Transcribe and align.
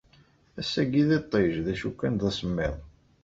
Ass-agi 0.59 1.03
d 1.07 1.09
iṭij, 1.19 1.53
d 1.65 1.67
acu 1.71 1.91
kan 1.99 2.13
d 2.21 2.21
asemmiḍ. 2.29 2.75